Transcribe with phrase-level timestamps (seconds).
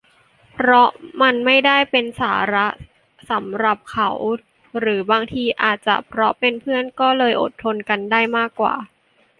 [0.53, 0.89] เพราะ
[1.21, 2.67] มันไม่ได้เป็นสาระ
[3.31, 4.09] สำหรับเขา
[4.79, 8.75] หรือ บางที อาจจะเพราะเป็นเพื่อน ก็เลยอดทนกันได้มากกว่า